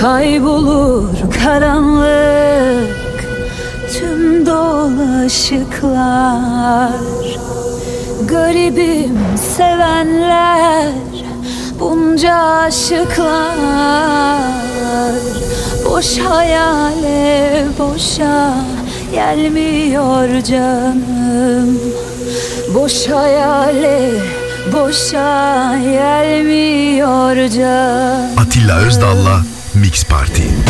Kaybolur 0.00 1.08
karanlık 1.44 3.26
tüm 3.92 4.46
dolaşıklar. 4.46 5.80
Garibim 8.28 9.18
sevenler 9.56 10.92
bunca 11.80 12.34
aşıklar. 12.34 13.58
Boş 15.90 16.18
hayale 16.18 17.64
boşa 17.78 18.54
gelmiyor 19.12 20.40
canım. 20.42 21.80
Boş 22.74 23.08
hayale 23.08 24.10
boşa 24.72 25.78
gelmiyor 25.78 27.48
canım. 27.48 28.38
Atilla 28.38 28.78
Özdal'la 28.78 29.47
Mix 29.80 30.02
Party. 30.02 30.67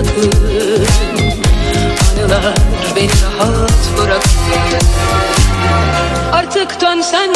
bırakır 0.00 0.86
Anılar 2.12 2.54
beni 2.96 3.08
rahat 3.08 3.98
bırakır. 3.98 4.86
Artık 6.32 6.80
dönsen 6.80 7.34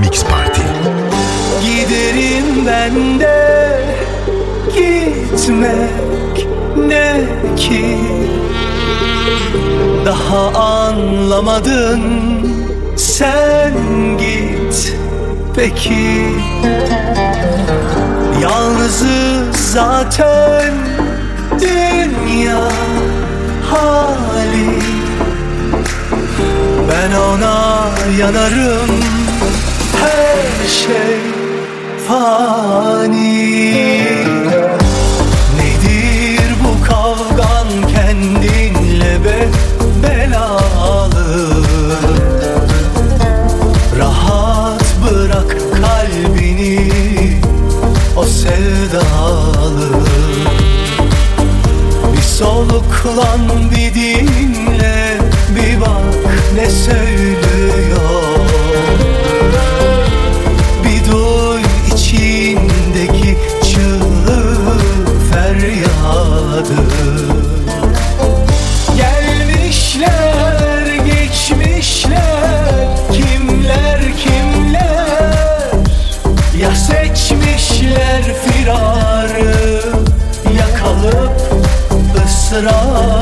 Mix 0.00 0.24
Party. 0.24 0.62
Giderim 1.62 2.66
ben 2.66 3.20
de 3.20 3.80
gitmek 4.74 6.46
ne 6.76 7.20
ki? 7.56 7.98
Daha 10.06 10.48
anlamadın 10.48 12.00
sen 12.96 13.72
git 14.18 14.96
peki? 15.56 16.26
Yalnızız 18.42 19.56
zaten 19.72 20.72
dünya 21.60 22.68
hali. 23.70 24.78
Ben 26.88 27.16
ona 27.16 27.88
yanarım 28.18 28.90
her 30.04 30.68
şey 30.68 31.20
fani. 32.08 33.44
Nedir 35.56 36.54
bu 36.64 36.84
kavgan 36.88 37.68
kendinle 37.94 39.24
be 39.24 39.48
belalı? 40.02 41.64
Rahat 43.98 44.84
bırak 45.04 45.56
kalbini 45.72 46.90
o 48.16 48.24
sevdalı. 48.24 49.88
Bir 52.16 52.22
soluklan 52.22 53.40
bir 53.70 53.94
dinle 53.94 55.18
bir 55.56 55.80
bak 55.80 56.30
ne 56.56 56.70
söylüyor 56.70 58.23
feryadı 66.54 66.74
Gelmişler 68.96 70.86
geçmişler 71.06 72.88
kimler 73.12 74.00
kimler? 74.18 75.70
Ya 76.60 76.74
seçmişler 76.74 78.22
firarı 78.22 79.82
ya 80.58 80.66
kalıp 80.78 81.40
ısrarı 82.26 83.13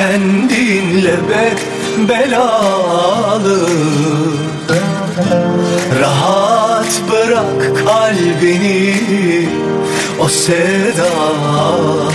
kendinle 0.00 1.16
be 1.28 1.52
belalı. 2.08 3.68
Rahat 6.00 7.02
bırak 7.10 7.84
kalbini 7.84 8.94
o 10.20 10.28
sevdalı 10.28 12.12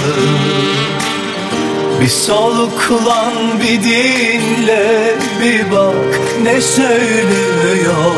Bir 2.01 2.07
soluklan 2.07 3.33
bir 3.61 3.83
dinle 3.83 5.15
bir 5.41 5.71
bak 5.71 6.19
ne 6.43 6.61
söylüyor 6.61 8.15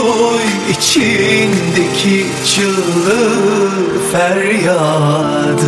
duy 0.00 0.72
içindeki 0.72 2.26
çığlığı 2.44 3.70
feryadı 4.12 5.60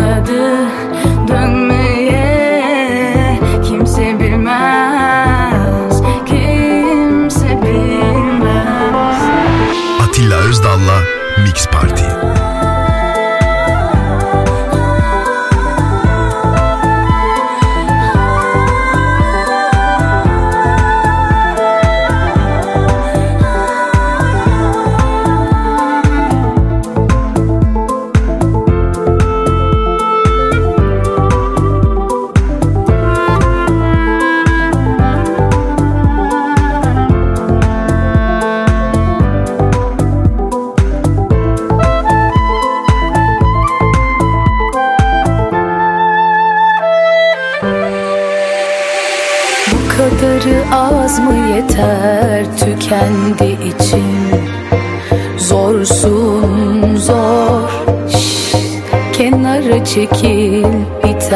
başladı 0.00 0.68
dönmeye 1.28 1.49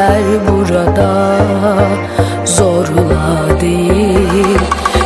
Kader 0.05 0.47
burada. 0.47 1.35
Zorla 2.45 3.59
değil. 3.61 4.59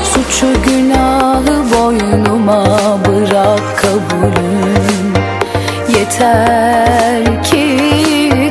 Suçu 0.04 0.48
günahı 0.66 1.64
boynuma 1.74 2.64
bırak 3.08 3.78
kabulüm. 3.82 5.14
Yeter 6.00 7.44
ki 7.44 7.80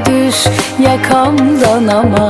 düş 0.07 0.47
yakamdan 0.79 1.87
ama 1.87 2.28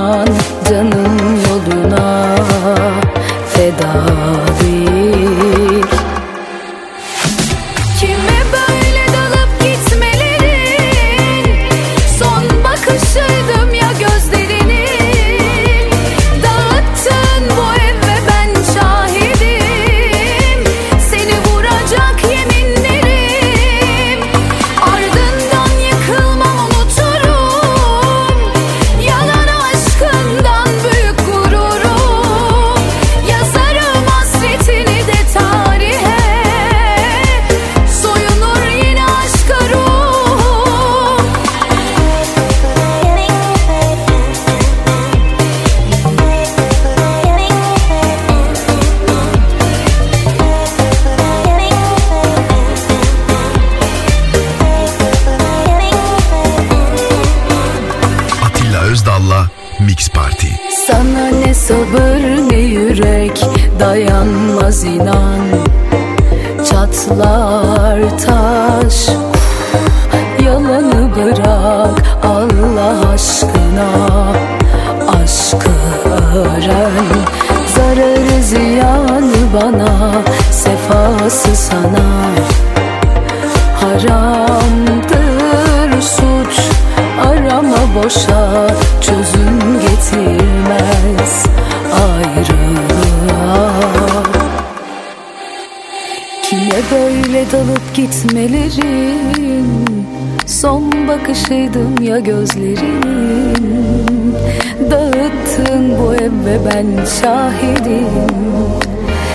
kara 102.19 102.27
gözlerinin 102.27 103.55
Dağıttın 104.91 105.99
bu 105.99 106.15
ev 106.15 106.33
ve 106.45 106.59
ben 106.65 107.05
şahidim. 107.05 108.09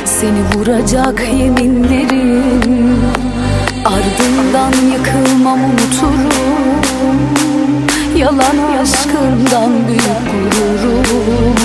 Seni 0.06 0.44
vuracak 0.56 1.22
yeminlerim. 1.34 3.02
Ardından 3.86 4.74
yıkılmam 4.94 5.60
unuturum. 5.64 6.32
Yalan 8.18 8.58
aşkından 8.82 9.72
büyük 9.88 10.26
gururum. 10.32 11.56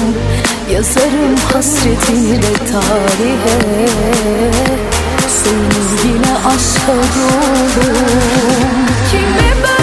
Yazarım 0.72 1.36
hasretini 1.52 2.42
de 2.42 2.52
tarihe. 2.72 3.86
Soyunuz 5.28 6.04
yine 6.04 6.34
aşka 6.46 6.92
doğru 6.92 7.94
Kimi 9.10 9.48
ben 9.62 9.77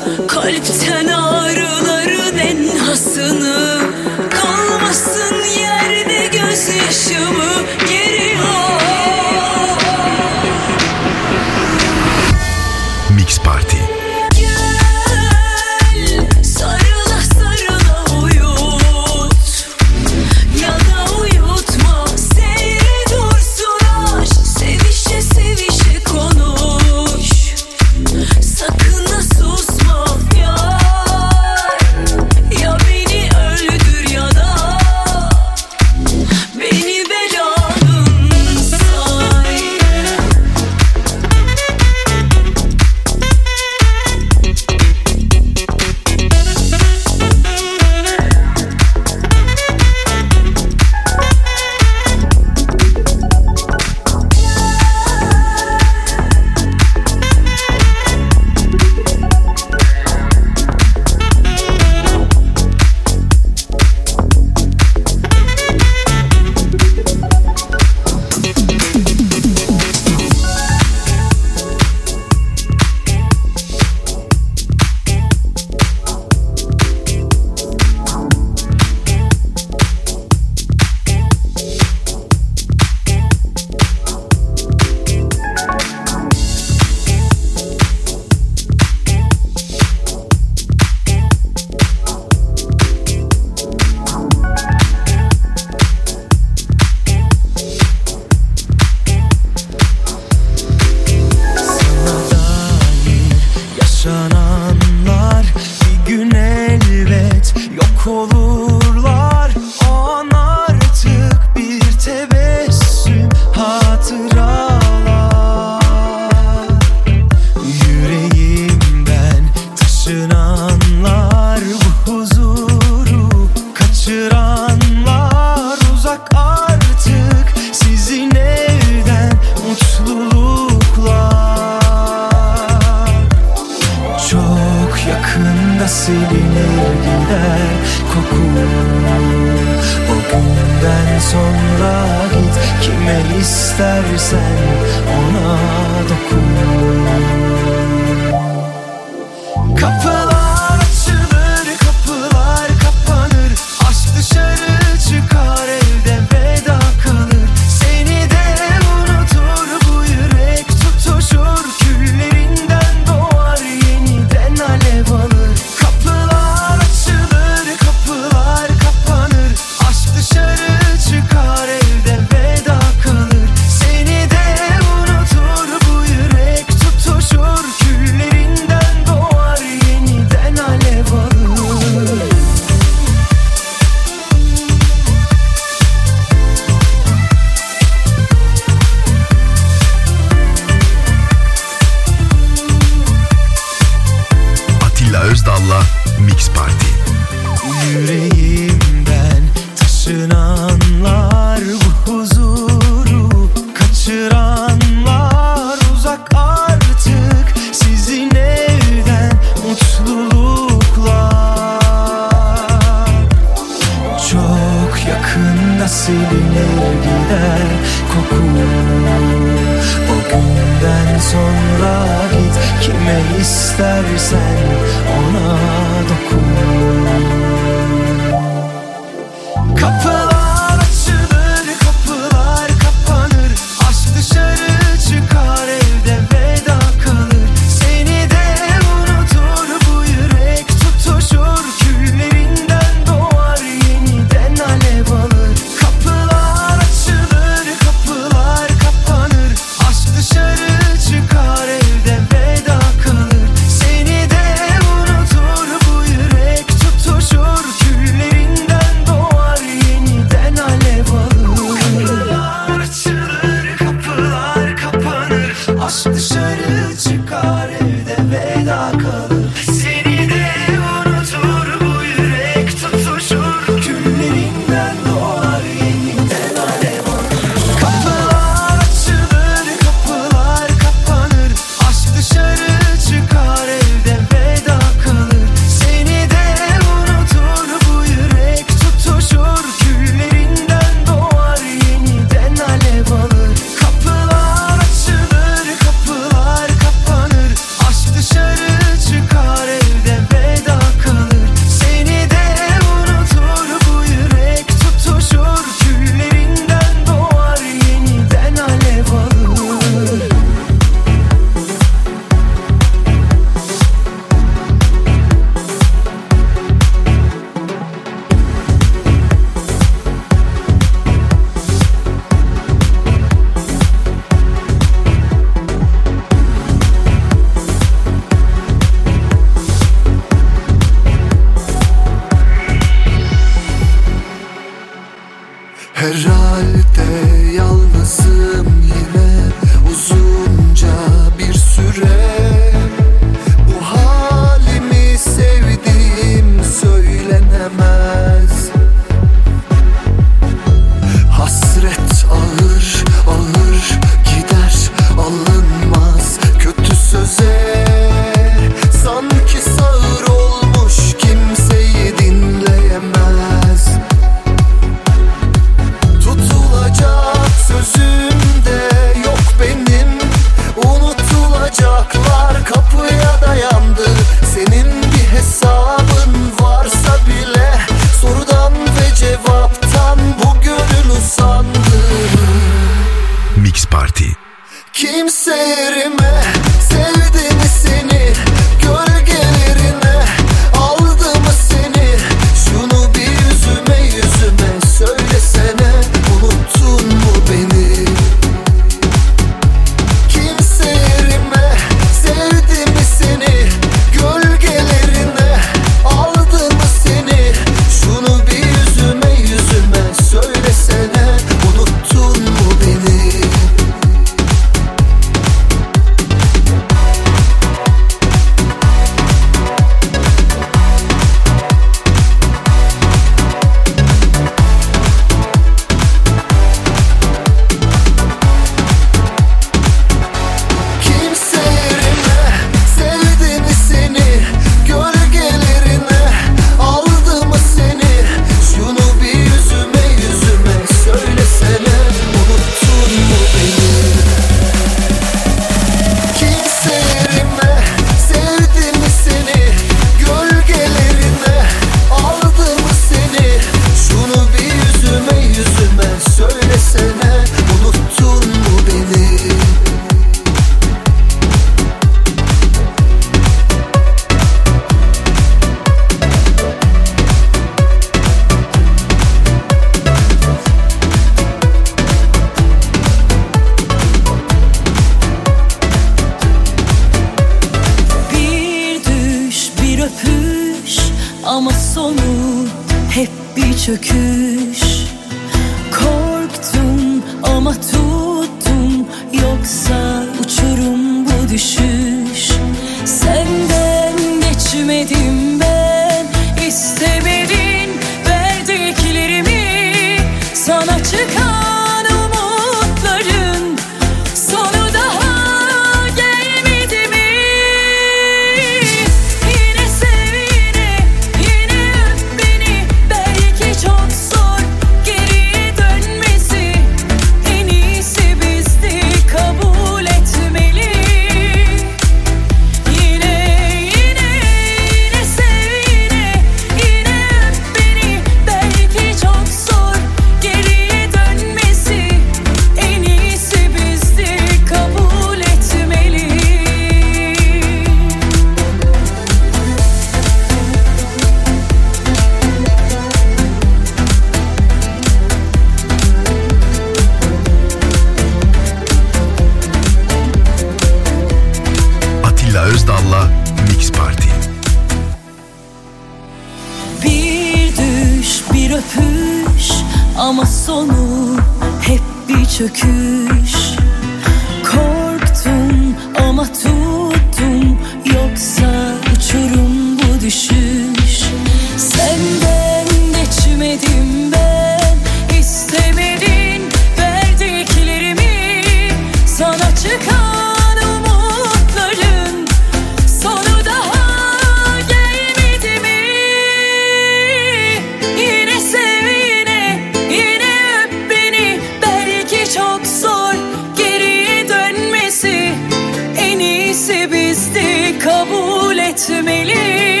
İyisi 596.71 597.11
bizdi 597.11 597.99
kabul 597.99 598.77
etmeli 598.77 600.00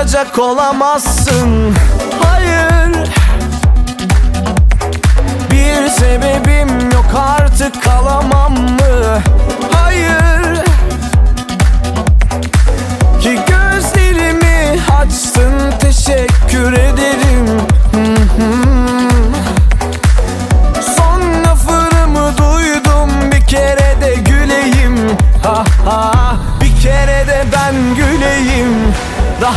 Bırakacak 0.00 0.38
olamazsın. 0.38 1.74
Hayır. 2.24 3.08
Bir 5.50 5.88
sebebim 5.88 6.90
yok 6.90 7.06
artık 7.14 7.82
kalamam 7.82 8.52
mı? 8.52 9.22
Hayır. 9.72 10.64
Ki 13.20 13.38
gözlerimi 13.48 14.80
açtın 15.00 15.78
teşekkür 15.80 16.72
ederim 16.72 16.89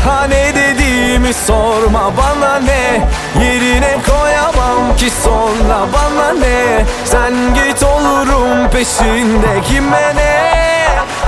Daha 0.06 0.24
ne 0.28 0.56
dediğimi 0.56 1.34
sorma 1.34 2.12
bana 2.18 2.60
ne? 2.60 3.08
Yerine 3.45 3.97
koyamam 4.10 4.95
ki 4.97 5.10
sonra 5.24 5.88
bana 5.93 6.34
ne? 6.34 6.86
Sen 7.06 7.34
git 7.54 7.84
olurum 7.84 8.70
peşinde 8.70 9.62
kime 9.68 10.16
ne? 10.16 10.54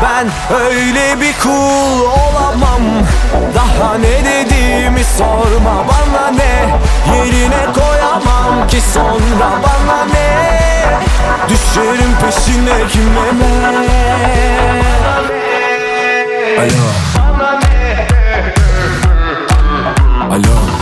Ben 0.03 0.55
öyle 0.55 1.21
bir 1.21 1.34
kul 1.43 2.01
olamam. 2.01 2.82
Daha 3.55 3.97
ne 3.97 4.26
dediğimi 4.26 5.03
sorma 5.03 5.86
bana 5.88 6.32
ne? 6.32 6.76
Yerine 7.15 7.65
koyamam 7.73 8.67
ki 8.67 8.82
sonra 8.93 9.49
bana 9.63 10.05
ne? 10.13 10.36
Düşerim 11.49 12.15
peşine 12.21 12.88
kime 12.88 13.28
ne? 13.39 13.76
Alo. 16.59 17.14
Alo 20.36 20.74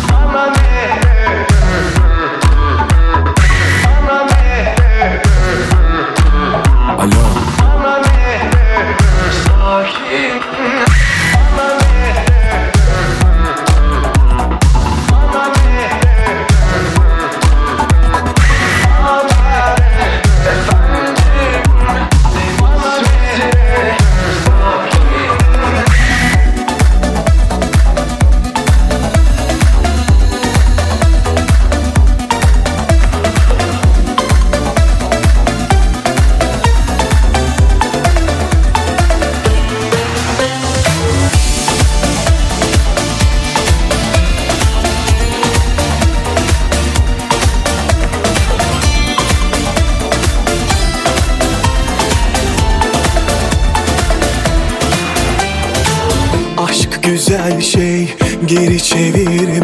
güzel 57.13 57.61
şey 57.61 58.15
geri 58.45 58.83
çevirme. 58.83 59.59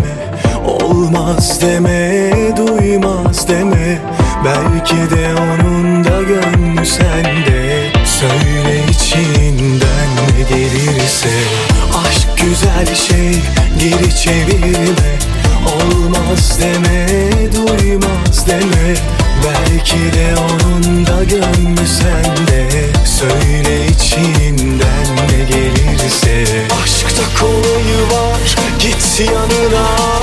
Olmaz 0.66 1.62
deme 1.62 2.32
duymaz 2.58 3.48
deme. 3.48 4.02
Belki 4.46 4.96
de 4.96 5.36
onun 5.36 6.04
da 6.04 6.22
gönlü 6.22 6.86
sende. 6.86 7.92
Söyle 8.06 8.84
içinden 8.90 10.10
ne 10.16 10.44
gelirse. 10.50 11.30
Aşk 12.08 12.28
güzel 12.38 12.96
şey 12.96 13.42
geri 13.80 14.16
çevirme. 14.16 15.12
Olmaz 15.76 16.60
deme 16.62 17.08
duymaz 17.56 18.48
deme. 18.48 18.96
Belki 19.44 20.18
de 20.18 20.36
onun 20.38 21.06
da 21.06 21.24
gönlü 21.24 21.88
sende. 21.88 22.70
Söyle 23.06 23.86
içinden 23.88 25.16
ne 25.16 25.44
gelirse. 25.44 26.70
Git 26.99 26.99
yanına 29.24 30.19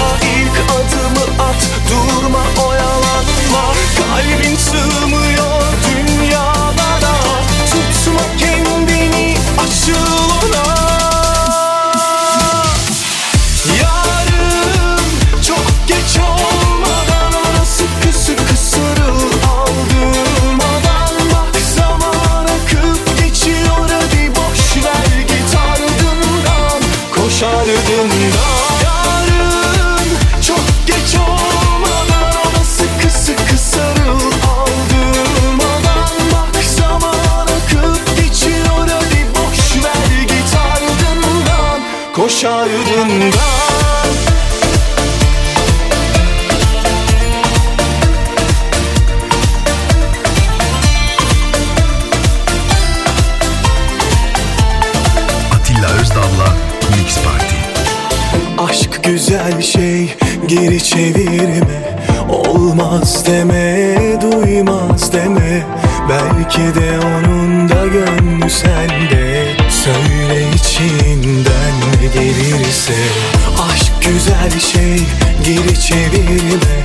geri 60.48 60.84
çevirme. 60.84 61.96
Olmaz 62.28 63.26
deme 63.26 63.96
duymaz 64.22 65.12
deme. 65.12 65.66
Belki 66.08 66.80
de 66.80 66.98
onun 66.98 67.68
da 67.68 67.86
gönlü 67.86 68.50
sende. 68.50 69.46
Söyle 69.70 70.50
içinden 70.54 71.72
ne 72.00 72.06
gelirse. 72.14 72.94
Aşk 73.70 73.92
güzel 74.00 74.60
şey 74.60 75.02
geri 75.44 75.80
çevirme. 75.80 76.76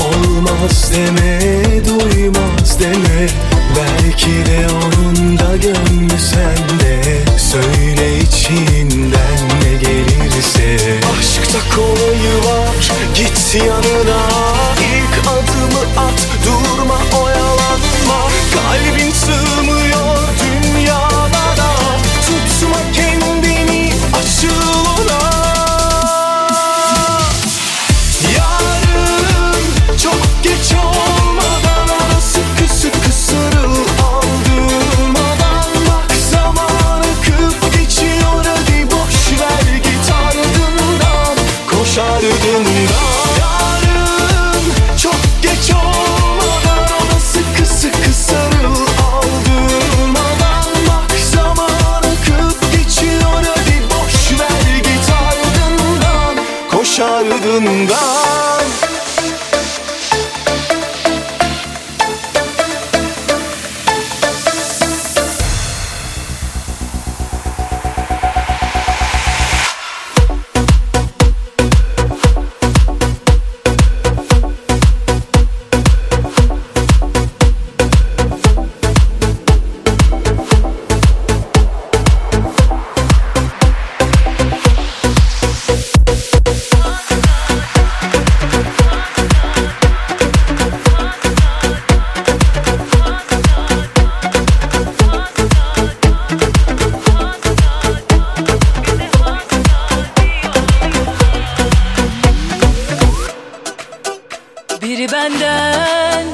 Olmaz 0.00 0.92
deme 0.92 1.38
duymaz 1.88 2.80
deme. 2.80 3.26
Belki 3.76 4.30
de 4.30 4.66
onun 4.74 5.38
da 5.38 5.56
gönlü 5.56 6.18
sende. 6.18 7.02
Söyle 7.38 8.18
içinden 8.18 9.38
ne 9.62 9.74
gelirse. 9.80 10.76
Aşkta 11.18 11.58
kolayı 11.76 12.44
var 12.44 12.63
git 13.14 13.56
yanına 13.66 14.53
senden 105.24 106.26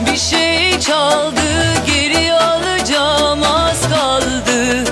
Bir 0.00 0.16
şey 0.16 0.80
çaldı 0.80 1.40
geri 1.86 2.32
alacağım 2.32 3.42
az 3.42 3.88
kaldı. 3.88 4.84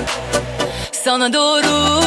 Sana 0.91 1.33
doğru 1.33 2.04